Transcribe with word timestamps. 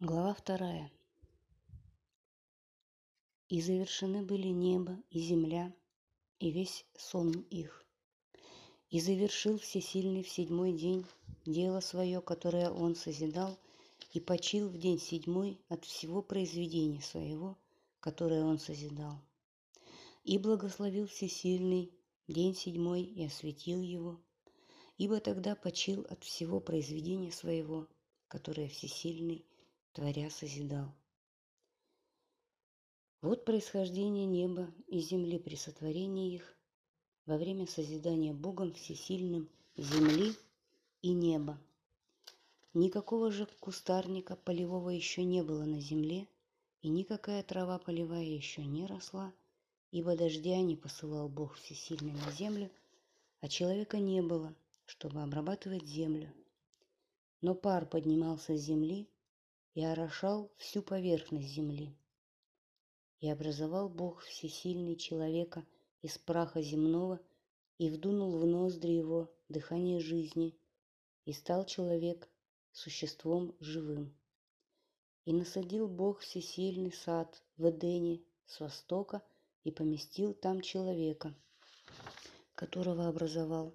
Глава 0.00 0.34
вторая. 0.34 0.90
И 3.48 3.62
завершены 3.62 4.24
были 4.24 4.48
небо 4.48 5.00
и 5.08 5.20
земля, 5.20 5.72
и 6.40 6.50
весь 6.50 6.84
сон 6.98 7.30
их. 7.48 7.86
И 8.90 8.98
завершил 9.00 9.56
Всесильный 9.56 10.24
в 10.24 10.28
седьмой 10.28 10.72
день 10.72 11.06
дело 11.46 11.78
свое, 11.78 12.20
которое 12.20 12.72
он 12.72 12.96
созидал, 12.96 13.56
и 14.12 14.18
почил 14.18 14.68
в 14.68 14.76
день 14.78 14.98
седьмой 14.98 15.60
от 15.68 15.84
всего 15.84 16.22
произведения 16.22 17.00
своего, 17.00 17.56
которое 18.00 18.42
он 18.42 18.58
созидал. 18.58 19.22
И 20.24 20.38
благословил 20.38 21.06
Всесильный 21.06 21.92
день 22.26 22.56
седьмой 22.56 23.02
и 23.04 23.24
осветил 23.24 23.80
его, 23.80 24.20
ибо 24.98 25.20
тогда 25.20 25.54
почил 25.54 26.04
от 26.10 26.24
всего 26.24 26.58
произведения 26.58 27.30
своего, 27.30 27.86
которое 28.26 28.68
Всесильный 28.68 29.46
творя 29.94 30.28
созидал. 30.28 30.92
Вот 33.22 33.44
происхождение 33.44 34.26
неба 34.26 34.68
и 34.88 34.98
земли 34.98 35.38
при 35.38 35.54
сотворении 35.54 36.34
их 36.34 36.56
во 37.26 37.38
время 37.38 37.66
созидания 37.66 38.34
Богом 38.34 38.74
Всесильным 38.74 39.48
земли 39.76 40.34
и 41.00 41.12
неба. 41.12 41.58
Никакого 42.74 43.30
же 43.30 43.46
кустарника 43.60 44.34
полевого 44.34 44.90
еще 44.90 45.22
не 45.22 45.42
было 45.42 45.64
на 45.64 45.80
земле, 45.80 46.26
и 46.82 46.88
никакая 46.88 47.44
трава 47.44 47.78
полевая 47.78 48.24
еще 48.24 48.64
не 48.64 48.86
росла, 48.86 49.32
ибо 49.92 50.16
дождя 50.16 50.60
не 50.60 50.76
посылал 50.76 51.28
Бог 51.28 51.54
Всесильный 51.54 52.12
на 52.12 52.32
землю, 52.32 52.68
а 53.40 53.48
человека 53.48 53.98
не 53.98 54.20
было, 54.22 54.54
чтобы 54.86 55.22
обрабатывать 55.22 55.86
землю. 55.86 56.34
Но 57.40 57.54
пар 57.54 57.86
поднимался 57.86 58.56
с 58.56 58.60
земли, 58.60 59.08
и 59.74 59.82
орошал 59.82 60.52
всю 60.56 60.82
поверхность 60.82 61.48
земли. 61.48 61.96
И 63.18 63.28
образовал 63.28 63.88
Бог 63.88 64.22
всесильный 64.22 64.96
человека 64.96 65.66
из 66.00 66.16
праха 66.16 66.62
земного 66.62 67.20
и 67.78 67.90
вдунул 67.90 68.38
в 68.38 68.46
ноздри 68.46 68.92
его 68.92 69.32
дыхание 69.48 70.00
жизни, 70.00 70.56
и 71.24 71.32
стал 71.32 71.64
человек 71.64 72.28
существом 72.72 73.56
живым. 73.58 74.14
И 75.24 75.32
насадил 75.32 75.88
Бог 75.88 76.20
всесильный 76.20 76.92
сад 76.92 77.42
в 77.56 77.68
Эдене 77.70 78.22
с 78.46 78.60
востока 78.60 79.22
и 79.64 79.70
поместил 79.70 80.34
там 80.34 80.60
человека, 80.60 81.34
которого 82.54 83.08
образовал. 83.08 83.74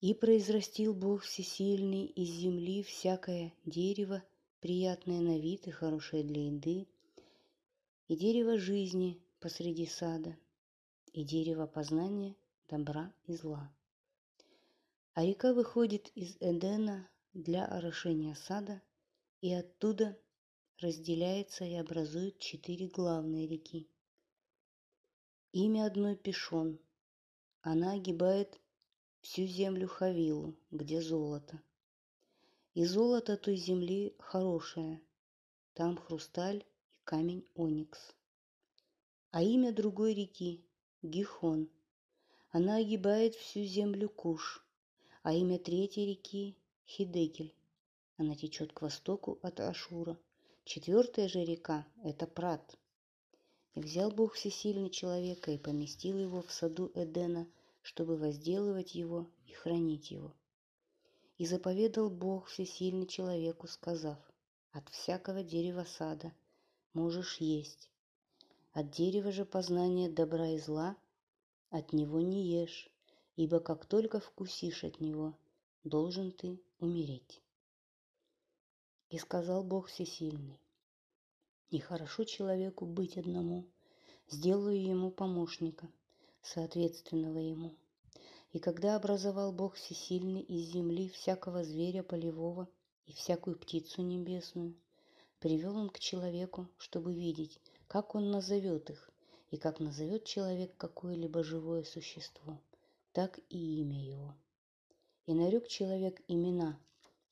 И 0.00 0.12
произрастил 0.12 0.92
Бог 0.92 1.22
всесильный 1.22 2.06
из 2.06 2.28
земли 2.28 2.82
всякое 2.82 3.54
дерево 3.64 4.24
приятное 4.62 5.20
на 5.20 5.40
вид 5.40 5.66
и 5.66 5.72
хорошее 5.72 6.22
для 6.22 6.46
еды, 6.46 6.86
и 8.06 8.16
дерево 8.16 8.58
жизни 8.58 9.20
посреди 9.40 9.86
сада, 9.86 10.38
и 11.12 11.24
дерево 11.24 11.66
познания 11.66 12.36
добра 12.68 13.12
и 13.24 13.34
зла. 13.34 13.74
А 15.14 15.24
река 15.26 15.52
выходит 15.52 16.12
из 16.14 16.36
Эдена 16.38 17.10
для 17.34 17.66
орошения 17.66 18.36
сада, 18.36 18.80
и 19.40 19.52
оттуда 19.52 20.16
разделяется 20.78 21.64
и 21.64 21.74
образует 21.74 22.38
четыре 22.38 22.86
главные 22.86 23.48
реки. 23.48 23.90
Имя 25.50 25.86
одной 25.86 26.14
Пешон. 26.14 26.78
Она 27.62 27.94
огибает 27.94 28.60
всю 29.22 29.44
землю 29.44 29.88
Хавилу, 29.88 30.56
где 30.70 31.02
золото– 31.02 31.60
и 32.74 32.86
золото 32.86 33.36
той 33.36 33.56
земли 33.56 34.14
хорошее, 34.18 35.00
там 35.74 35.96
хрусталь 35.96 36.58
и 36.58 36.64
камень 37.04 37.44
оникс. 37.54 38.00
А 39.30 39.42
имя 39.42 39.72
другой 39.72 40.14
реки– 40.14 40.64
Гихон. 41.02 41.68
Она 42.50 42.76
огибает 42.76 43.34
всю 43.34 43.64
землю 43.64 44.08
Куш, 44.08 44.64
а 45.22 45.34
имя 45.34 45.58
третьей 45.58 46.06
реки– 46.06 46.56
Хидекель. 46.86 47.54
Она 48.16 48.34
течет 48.36 48.72
к 48.72 48.82
востоку 48.82 49.38
от 49.42 49.60
Ашура. 49.60 50.18
Четвертая 50.64 51.28
же 51.28 51.44
река– 51.44 51.86
это 52.04 52.26
Прат. 52.26 52.78
И 53.74 53.80
взял 53.80 54.10
Бог 54.10 54.34
всесильный 54.34 54.90
человека 54.90 55.50
и 55.50 55.58
поместил 55.58 56.18
его 56.18 56.40
в 56.42 56.52
саду 56.52 56.90
Эдена, 56.94 57.46
чтобы 57.82 58.16
возделывать 58.16 58.94
его 58.94 59.30
и 59.46 59.52
хранить 59.52 60.10
его. 60.10 60.34
И 61.42 61.44
заповедал 61.44 62.08
Бог 62.08 62.46
всесильный 62.46 63.08
человеку, 63.08 63.66
сказав, 63.66 64.16
«От 64.70 64.88
всякого 64.90 65.42
дерева 65.42 65.82
сада 65.82 66.32
можешь 66.92 67.38
есть, 67.38 67.90
от 68.72 68.92
дерева 68.92 69.32
же 69.32 69.44
познания 69.44 70.08
добра 70.08 70.50
и 70.50 70.58
зла 70.60 70.96
от 71.70 71.92
него 71.92 72.20
не 72.20 72.46
ешь, 72.46 72.88
ибо 73.34 73.58
как 73.58 73.86
только 73.86 74.20
вкусишь 74.20 74.84
от 74.84 75.00
него, 75.00 75.36
должен 75.82 76.30
ты 76.30 76.62
умереть». 76.78 77.42
И 79.10 79.18
сказал 79.18 79.64
Бог 79.64 79.88
всесильный, 79.88 80.60
«Нехорошо 81.72 82.22
человеку 82.22 82.86
быть 82.86 83.18
одному, 83.18 83.66
сделаю 84.28 84.80
ему 84.80 85.10
помощника, 85.10 85.90
соответственного 86.40 87.38
ему». 87.38 87.74
И 88.52 88.58
когда 88.58 88.96
образовал 88.96 89.50
Бог 89.50 89.76
всесильный 89.76 90.42
из 90.42 90.70
земли 90.72 91.08
всякого 91.08 91.64
зверя 91.64 92.02
полевого 92.02 92.68
и 93.06 93.12
всякую 93.12 93.58
птицу 93.58 94.02
небесную, 94.02 94.74
привел 95.38 95.74
он 95.76 95.88
к 95.88 95.98
человеку, 95.98 96.68
чтобы 96.76 97.14
видеть, 97.14 97.58
как 97.88 98.14
он 98.14 98.30
назовет 98.30 98.90
их, 98.90 99.10
и 99.50 99.56
как 99.56 99.80
назовет 99.80 100.24
человек 100.24 100.76
какое-либо 100.76 101.42
живое 101.42 101.82
существо, 101.84 102.60
так 103.12 103.38
и 103.48 103.80
имя 103.80 104.04
его. 104.04 104.34
И 105.24 105.32
нарек 105.32 105.66
человек 105.68 106.20
имена 106.28 106.78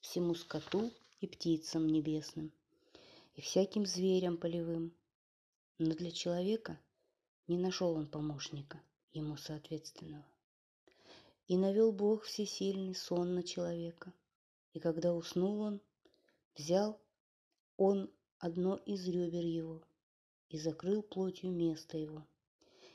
всему 0.01 0.35
скоту 0.35 0.91
и 1.21 1.27
птицам 1.27 1.87
небесным, 1.87 2.51
и 3.35 3.43
всяким 3.43 3.85
зверям 3.85 4.39
полевым. 4.39 4.95
Но 5.79 5.95
для 5.95 6.11
человека 6.11 6.81
не 7.47 7.59
нашел 7.59 7.93
он 7.95 8.07
помощника, 8.07 8.81
ему 9.13 9.37
соответственного. 9.37 10.30
И 11.51 11.57
навел 11.57 11.91
Бог 11.91 12.23
всесильный 12.23 12.95
сон 12.95 13.35
на 13.35 13.43
человека. 13.43 14.15
И 14.73 14.79
когда 14.79 15.13
уснул 15.13 15.63
он, 15.63 15.81
взял 16.55 17.01
он 17.77 18.09
одно 18.39 18.77
из 18.77 19.05
ребер 19.09 19.45
его 19.45 19.83
и 20.49 20.61
закрыл 20.61 21.03
плотью 21.03 21.51
место 21.51 21.99
его. 21.99 22.25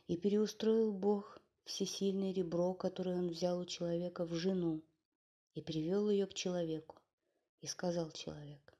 И 0.08 0.16
переустроил 0.16 0.94
Бог 0.94 1.38
всесильное 1.66 2.32
ребро, 2.32 2.74
которое 2.74 3.18
он 3.18 3.28
взял 3.28 3.60
у 3.60 3.66
человека, 3.66 4.26
в 4.26 4.34
жену, 4.36 4.82
и 5.54 5.62
привел 5.62 6.10
ее 6.10 6.26
к 6.26 6.34
человеку. 6.34 6.96
И 7.60 7.68
сказал 7.68 8.10
человек, 8.12 8.74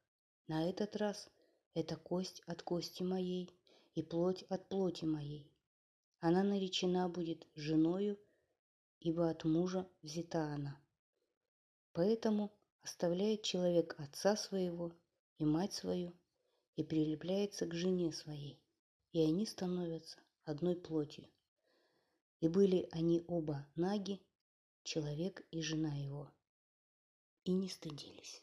на 0.48 0.70
этот 0.70 0.96
раз 0.96 1.30
это 1.74 1.98
кость 1.98 2.42
от 2.46 2.64
кости 2.64 3.04
моей 3.04 3.54
и 3.94 4.02
плоть 4.02 4.44
от 4.44 4.70
плоти 4.70 5.04
моей. 5.04 5.52
Она 6.22 6.44
наречена 6.44 7.10
будет 7.10 7.46
женою 7.56 8.18
ибо 9.06 9.30
от 9.30 9.44
мужа 9.44 9.88
взята 10.02 10.46
она. 10.56 10.82
Поэтому 11.94 12.52
оставляет 12.82 13.44
человек 13.44 13.94
отца 14.00 14.36
своего 14.36 14.98
и 15.38 15.46
мать 15.46 15.74
свою 15.74 16.12
и 16.76 16.84
прилепляется 16.84 17.68
к 17.68 17.74
жене 17.76 18.12
своей, 18.12 18.60
и 19.12 19.22
они 19.22 19.46
становятся 19.46 20.18
одной 20.44 20.76
плотью. 20.76 21.30
И 22.40 22.48
были 22.48 22.90
они 22.92 23.24
оба 23.28 23.68
наги, 23.76 24.26
человек 24.82 25.46
и 25.52 25.62
жена 25.62 25.94
его, 25.94 26.34
и 27.44 27.54
не 27.54 27.70
стыдились. 27.70 28.42